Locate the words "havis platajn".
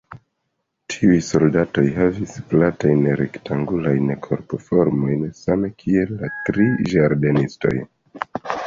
1.97-3.05